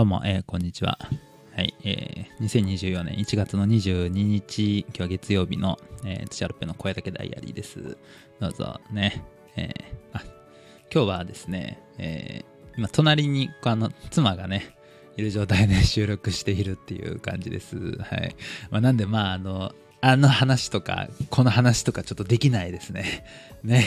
[0.00, 0.98] どうも、えーこんにちは。
[1.54, 7.98] はい、えー2024年1月の22日、今日は月曜日の、えー、ツチャロッペの声だけダイアリーです。
[8.40, 9.22] どうぞね。
[9.56, 9.72] えー
[10.14, 10.22] あ
[10.90, 14.74] 今日はですね、えー今、隣にあの妻がね、
[15.18, 17.76] いる状態で収録しているっていう感じです。
[17.76, 18.34] はい。
[18.70, 23.26] まあ、なんで、まあ、あの、あの話とか、この話とかちょっとできないですね。
[23.64, 23.84] ね。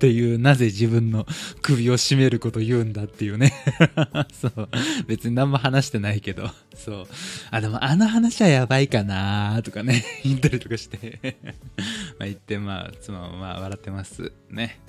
[0.00, 1.26] っていう、なぜ自分の
[1.60, 3.52] 首を絞めること言うんだっていうね。
[4.32, 4.68] そう。
[5.06, 6.48] 別に何も話してないけど。
[6.74, 7.06] そう。
[7.50, 11.36] あ、でもあの話はやばいかなとかね、 言ったりとかして。
[12.18, 14.32] まあ言って、まあ、妻もまあ笑ってます。
[14.48, 14.80] ね。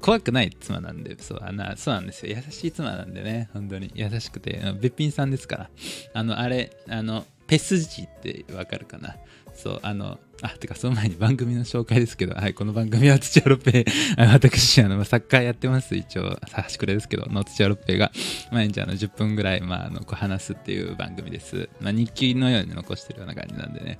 [0.00, 2.34] 怖くない妻なんで、そう、あの、そうなんですよ。
[2.34, 5.70] 優しい妻なんでね、本当に優しくて、べっぴんさんですから。
[6.14, 9.16] あの、あれ、あの、ペスジってわかるかな
[9.54, 13.84] そう、あの、あ、てか、その前に番組の紹介ですけど、はい、この番組は土屋ロッペ、
[14.16, 18.12] 私、あの、サッカーやってます、一応、さしくれですけど、の土屋ロッペが、
[18.52, 21.68] 毎日あの、10分ぐらい、まあ、あの、こう話すっていう番組です。
[21.80, 23.98] まあ、日記のように残してるような感じなんでね。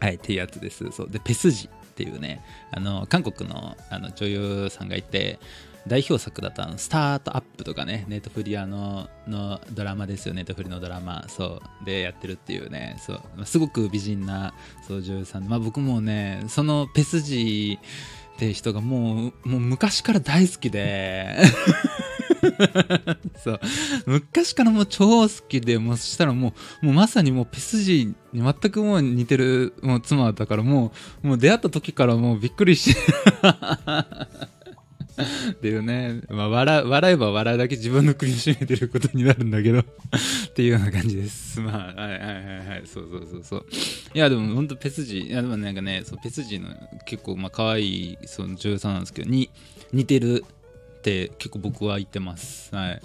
[0.00, 0.90] はい、っていうやつです。
[0.90, 1.10] そう。
[1.10, 5.38] で、ペスジっていうね、あの、韓国のあの女優さんがいて、
[5.86, 14.54] 代表作だとあのスタートアップとかね、ネットフリアののドラマですよ、ネットフリのドラマ、そう、でやってるっていうね、そう、すごく美人な
[14.86, 17.86] そう女優さん、まあ僕もね、そのペスジー
[18.36, 21.36] って人がもう、もう昔から大好きで、
[23.42, 23.60] そう。
[24.06, 25.78] 昔からもう超好きで。
[25.78, 30.92] もうそしたらもうもうまさにもうペスジーに全くもう似てるもう妻だからも
[31.22, 32.94] うもう出会った時からもうびっくりし。
[32.94, 33.00] て
[35.50, 39.80] っていうね、まあ、笑笑えば笑うだけ自分の首を絞めてることになるんだけど。
[39.80, 39.84] っ
[40.54, 41.60] ていうような感じです。
[41.60, 42.82] まあはいはいはいはい。
[42.84, 43.66] そうそうそうそう。
[44.14, 46.68] いやでもほんとペスジいやでもなんかねそうペスジの
[47.04, 49.50] 結構まあ可愛いその女優さんなんですけどに
[49.92, 50.44] 似てる
[50.98, 52.74] って結構僕は言ってます。
[52.74, 53.00] はい。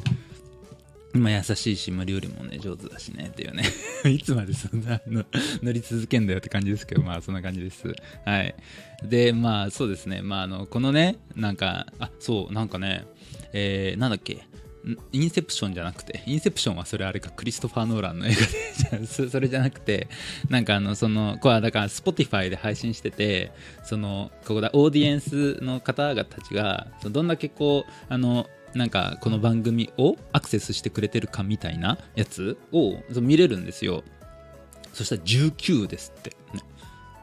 [1.14, 3.64] まあ優しいし、まあ、料理もね上手だしねっていうね。
[4.10, 5.26] いつまでそんなの
[5.62, 7.94] 乗り続けんだよって感じですけどまあそんな感じです。
[8.26, 8.56] はい。
[9.04, 10.22] でまあそうですね。
[10.22, 13.06] まああのこのねなんかあそうなんかね
[13.54, 14.44] えー、なんだっけ？
[15.12, 18.32] インセプションじゃなくてインセプションはそれあれかクリストファー・ノーランの映
[18.92, 20.08] 画で それじゃなくて
[20.50, 23.52] なんかあのそのこれはだから Spotify で配信してて
[23.84, 34.04] そのここだオーディエンスの方々たちがどんだけこうあのなんかこの番組をアクセスしてくれてるかみたいなやつを見れるんですよ。
[34.94, 36.62] そしたら19ですって、ね。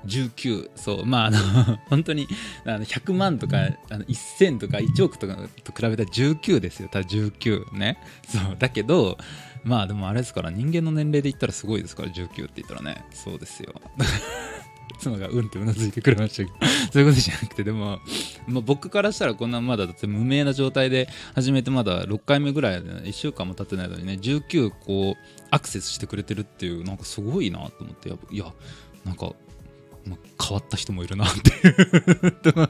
[0.06, 1.06] 19そう。
[1.06, 1.38] まああの
[1.88, 2.28] 本当に
[2.64, 6.88] あの100万とかあの1000とか1億とかと比べたら19ですよ。
[6.88, 7.98] ただ19ね。
[8.26, 8.56] そう。
[8.58, 9.18] だけど
[9.64, 13.04] まあでもあれですから人間の年齢で言ったらすごいですから19って言ったらね。
[13.12, 13.74] そうですよ。
[14.98, 18.00] 妻がうんってうなずいてくれましたけどそういうことじゃなくてでも、
[18.46, 28.52] まあ、僕からしたらこんなまだだって無名な状態で始めてまだ6回目ぐらいで、ね、1週間も経ってないのにね19こうアクセスしてくれてるっていうなんかすごいなと思ってやいや
[29.04, 29.32] なんか、
[30.04, 32.68] まあ変わった人もいるなっていう。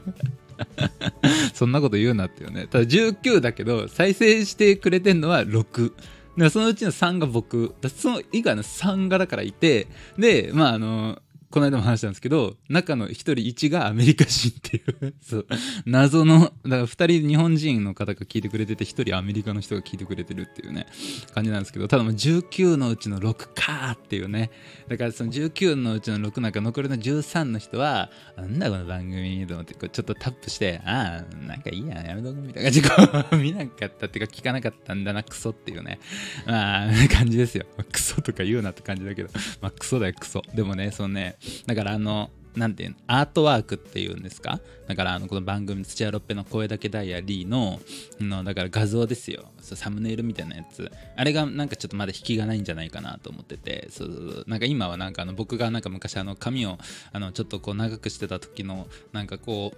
[1.53, 2.67] そんなこと言うなっていうね。
[2.67, 5.93] ただ19だけど再生してくれてんのは6
[6.37, 7.73] でそのうちの3が僕。
[7.95, 9.87] その以外の3がだからいて。
[10.17, 15.15] でまああのこの間も話したんですけど中の1人1がアメリカ人っていう。
[15.21, 15.47] そう。
[15.85, 20.85] 謎のだから2人日本人の方が聞いてくれてて1人アメリカの人が聞いてくれてるっていうね
[21.33, 24.51] 感じなんですけどただもう19のうちの6かーっていうね。
[24.87, 35.99] だからその19のうちの6なんか残りの13の人はなんだこの番組と思ってこうちょっとタップしてああなんかいいややめとくみたいな感じで 見なかったっていうか聞かなかったんだなクソっていうね。
[36.45, 37.65] まあ 感じですよ。
[37.91, 39.29] クソとか言うなって感じだけど。
[39.61, 40.43] まあクソだよクソ。
[40.53, 44.59] でもねそのねだからあのなんていうのアートワークっていうんですか？
[44.87, 47.79] だからあのこの番組「土屋ロッペの声だけダイアリーの」
[48.19, 49.51] のだから画像ですよ。
[49.61, 50.91] サムネイルみたいなやつ。
[51.15, 53.87] あれがなんかちょっとまだ引きがないんじゃないかなと思ってて。
[53.91, 54.45] そうそうそう。
[54.47, 56.79] なんか今はなんかあの僕がなんか昔あの髪を
[57.13, 59.77] あのちょっとこう長くしてた時のなんかこう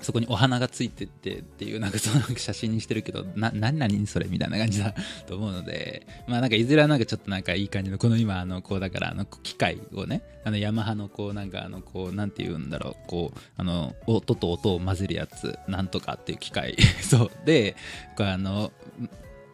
[0.00, 4.94] そこにお花がついてってっていうなんかその写真にしてるけどな何何それみたいな感じだ
[5.26, 16.76] と思うのでまあなんかいずれはなんかちょっとなんかいい感じのこの今あのこうだからあの機械をねあのヤマハのこうなんかあのこうなんて言うんだろうこうあの音と音を混ぜるやつなんとかっていう機械。
[17.02, 17.30] そう。
[17.44, 17.76] で
[18.16, 18.72] これあの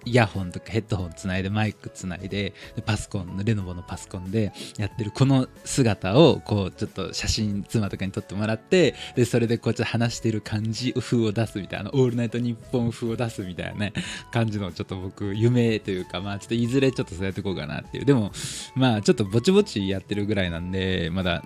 [0.06, 2.54] イヤホンとかヘッドホンつないでマイクつないで
[2.86, 13.92] パソコンレノボのパソコンでやってるこの姿をこうちょっと写真妻とかに撮ってもらってでそれでこうちょっと話してる感じ風を出すみたいなオールナイトニッポン風を出すみたいなね
[14.30, 18.04] 感じのちょっと僕夢というかまあちょっといずれちょっとそうやっていこうかなっていう。
[18.04, 18.30] でも
[18.76, 21.42] まあちょっとぼちぼちやってるぐらいなんでまだ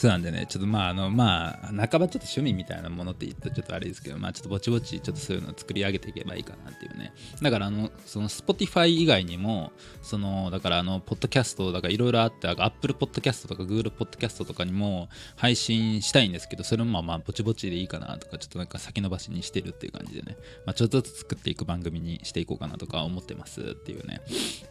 [0.00, 7.12] そうなんでね、ちょっとまあ、あの、まあ、半ばちょっと趣味みたいなものって言ったらちょっとあれですけど、まあ、ちょっとぼちぼち、ちょっとそういうのを作り上げていけばいいかなっていうね。
[7.42, 24.22] だから、あの、その、Spotify 以外にも、その、だから、あの、ポッドキャスト、だからいろいろあって、Apple Podcast とか Google Podcast とかにも配信したいんですけど、それもまあ、まあ、ぼちぼちでいいかなとか、ちょっとなんか先延ばしにしてるっていう感じでね、まあ、ちょっとずつ作っていく番組にしていこうかなとか思ってますっていうね、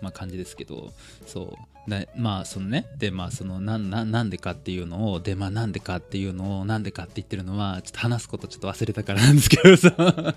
[0.02, 0.92] まあ、感じですけど、
[1.28, 1.90] そう。
[1.90, 9.94] でまあ、そのね、で、まあ、その、な、な、なんでかっていうのを、で、まあ、なんでかっていうのをなんでかって言ってるのはちょっと話すことちょっと忘れたからなんですけどさ。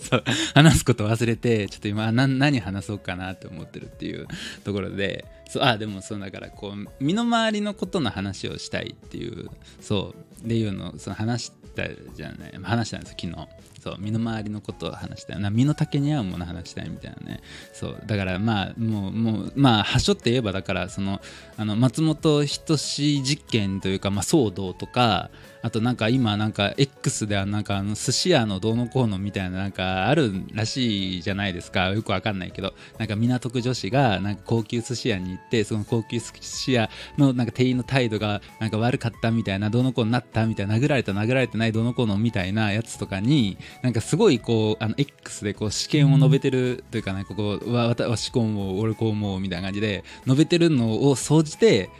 [0.00, 0.24] そう。
[0.54, 4.26] 話すこと忘れてちょっと今何話そうかなって思ってるっていう
[4.64, 5.24] ところで。
[5.48, 5.62] そう。
[5.62, 9.50] あでもそうだからこう身の回りのことの話をしたいっていう
[9.80, 10.44] そう。
[10.44, 12.58] っていうのその話したじゃない。
[12.62, 13.48] 話したんです昨日。
[13.78, 15.40] そう身の回りのことを話したい。
[15.40, 17.40] な身の丈に合うもの話したいみたいなね。
[17.72, 18.02] そう。
[18.06, 21.20] だからまあもうもうまあはしょって言えばだからその
[21.56, 25.30] あの松本人志実験というか、まあ、騒動とか
[25.68, 31.90] あとなんか今なんか X ではなんかあの寿司屋のどうのこうのみたいななんかあるらしいじゃないですか。
[31.90, 32.72] よくわかんないけど。
[32.96, 36.88] なんか港区女子がなんか高級寿司屋に行ってその高級寿司屋
[37.18, 51.90] のなんか店員の態度がなんか悪かったみたいなどうのこうになったみたいな殴られた殴られてないどうのこうのみたいなやつとかになんかすごいこうあの X でこう試験を述べてるというかねここわわしこう思う俺こう思うみたいな感じで述べてるのを総じて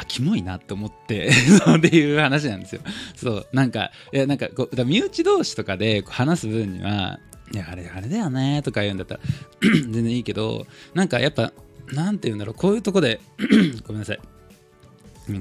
[0.00, 1.28] あキモいなって思って
[1.76, 2.80] っていう話なんですよ。
[3.14, 7.18] そうなんかいやなんかこうだ身内同士とかで話す分には
[7.52, 9.20] いやあれあれだよねとか言うんだったら
[9.62, 11.52] 全然いいけどなんかやっぱ
[11.92, 13.20] なんて言うんだろうこういうとこで
[13.86, 14.20] ごめんなさい。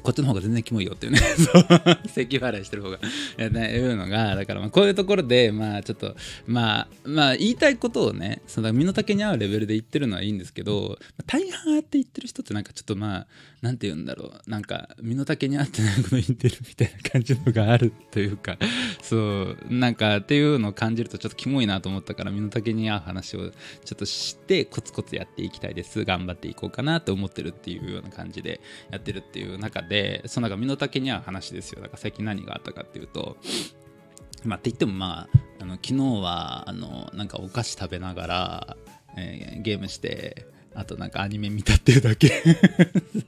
[0.02, 1.66] こっちの方が全然キモいよっていうね、 そう、
[2.08, 3.00] 咳払いしてる方が、
[3.38, 6.16] いうのが、だからまあこういうところで、まあちょっと、
[6.48, 13.28] まあ、まあ言いたいことをね、その身の丈に合うレベルで言ってるのはいいんですけど、大半あって言ってる人ってなんかちょっとまあ、
[13.62, 18.58] なんて言うんだろう、なんか身の丈に合ってないこと言ってるみたいな感じのがあるというか、
[19.02, 23.56] そう、なんかっていうのを感じるとちょっとキモいなと思ったから、身の丈に合う話をちょ
[23.94, 26.06] っと知って、コツコツやっていきたいです。
[26.06, 31.82] 頑張っていこうかなと思ってるっていうような感じでやってるっていう中中でそのなんか身の丈に合う話ですよ。
[31.82, 33.38] だから最近何があったかっていうと
[34.44, 38.78] まあって言ってもまああの昨日はあのなんかお菓子食べながら、
[39.18, 40.46] えー、ゲームして
[40.76, 42.32] あとなんかアニメ見たっていうだけ。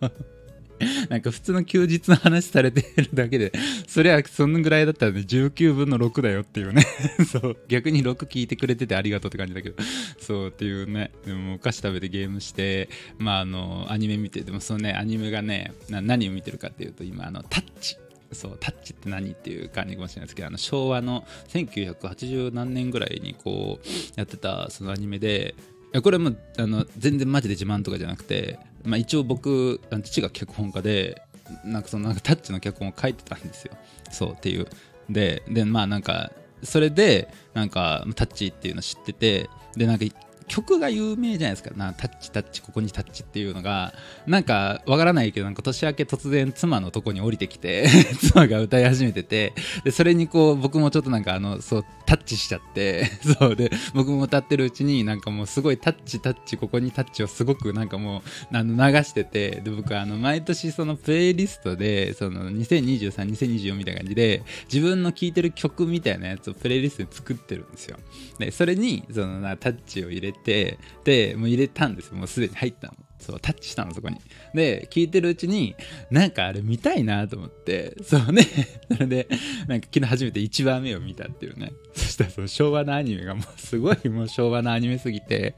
[1.10, 3.51] なんか普通の休日の話されてるだけで、
[3.88, 6.86] それはそのぐらいだったらね、19分の6だよっていうね。
[7.30, 9.75] そう、逆に6聞いてくれててありがとうって感じだけど、
[10.19, 17.98] そうっていうね、でもお菓子食べてゲームして、まああの、アニメ見て、でもそのね、アニメがね、何を見てるかっていうと、今、あの、タッチ。
[18.31, 25.56] そう、タッチって何っていう感じかもしれないですけど、あの昭和の1980何年ぐらいにこうやってたそのアニメで、
[25.93, 31.21] やこれもあの全然マジで自慢とかじゃなくて、まあ、一応僕父が脚本家で
[31.65, 33.73] なんかそのなんかタッチの脚本を書いてたんですよ。
[34.09, 34.67] そうっていう。
[35.09, 36.31] ででまあなんか
[36.63, 40.05] それでなんかタッチっていうの知っててでなんか
[40.51, 41.71] 曲が有名じゃないですか。
[41.75, 43.94] なタッチタッチここにタッチっていうのが。
[44.27, 47.88] なんかわからないけどなんか年明け突然妻のとこに降りてきて
[48.21, 49.53] 妻が歌い始めてて
[49.83, 53.06] でそれにこう僕もちょっとなんかあのそうタッチしちゃって
[53.39, 58.21] そうで僕も歌ってるうちになんかもうすごいタッチタッチここにタッチをすごくなんかも
[58.51, 67.97] うあの流しててで僕あの毎年そのプレイリストでその20232024みたいな感じで自分の聴いてる曲みたいなやつをプレイリストで作ってるんですよ。
[68.39, 72.94] でそれにそのなタッチを入れててでもう入れたんですもうすでに入ったの。
[73.21, 74.18] そうタッチしたのそこに。
[74.54, 75.75] で聞いてるうちに
[76.09, 77.95] なんかあれ見たいなと思って。
[78.04, 78.44] そうね。
[78.92, 79.27] それで
[79.68, 81.71] なんか昨日初めて1話目を見たっていうね。
[81.94, 85.56] そしたらその昭和のアニメがもうすごいもう昭和のアニメすぎて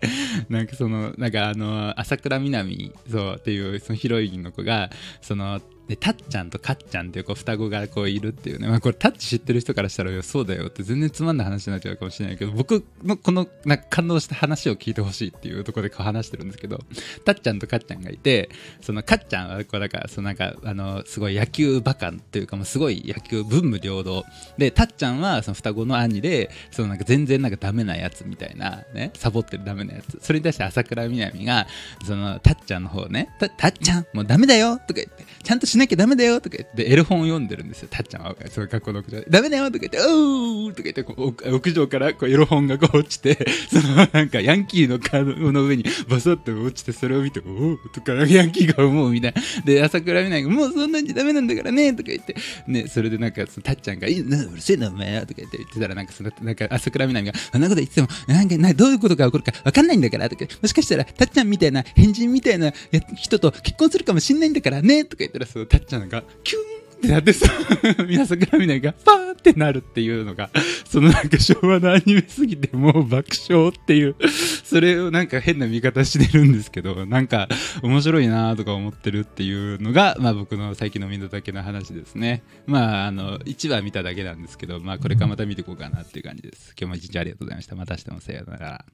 [0.50, 4.90] なんかそのなんかあの朝倉みなみそうっていうそのヒロインの子が
[5.22, 16.80] そのでたっちゃんとかっちゃんっていうこう双子がこういるっていうね、まあ、これタッチ知ってる人からしたらそうだよって全然つまんない話になっちゃうかもしれないけど僕のこのなんか感動した話を聞いてほしいっていうところでこう話してるんですけど
[17.26, 18.50] たっちゃんとかっちゃんがいて
[18.82, 24.24] そのかっちゃんはこうだかそのなんかあのすごい野球バカっていうかもうすごい野球文武両道
[24.58, 30.18] でたっちゃんはその双子の兄でそのなんか全然なんかダメなやつみたいなねサボってるダメなやつ。
[30.22, 31.68] それに対して朝倉みなみが
[32.06, 37.88] そのたっちゃんの方ねたっちゃんもうダメだよとか言ってちゃんとしなきゃダメだよとか言って、エロ本を読んでるんですよ。
[37.90, 39.26] たっちゃんは、その学校の屋上で。
[39.28, 49.42] ダメだよとか言って、おーとか言って、こう屋上からこうエロ本がこう落ちて、 そのなんかヤンキーのカードの上にバサッと落ちて、それを見て、おーとかヤンキーが思うみたいな。
[49.66, 52.36] で、朝倉みなが、もうそんなんじゃダメなんだからねとか言って、
[52.68, 62.72] ね、それでなんか、そのたっちゃんが、いいな、うるせえな、お前とか言って言ってたら、なんかその、なんか朝倉みなみが、そんなこと言っても、なんか、などういうことが起こるかわかんないんだから、とか、もしかしたら、たっちゃんみたいな、変人みたいな
[63.16, 66.62] 人と結婚するかもしんないんだからねとか言ったら、そたっちゃんが、キュン
[66.98, 67.52] ってなってさ、
[68.08, 70.50] 皆さんから見ないが、パーってなるっていうのが、
[70.86, 74.16] そのなんか昭和のアニメすぎてもう爆笑っていう、
[74.64, 77.50] それをなんか変な見方してるんですけど、なんか
[77.82, 82.44] 面白いなとか思ってるっていうのが、まあ僕の最近の見ただけの話ですね。
[82.66, 86.74] まああの、1話見ただけなんですけど、まあこれからまた見ていこうかなっていう感じです。
[86.80, 87.76] 今日も一日ありがとうございました。
[87.76, 88.86] また明日もさようなら。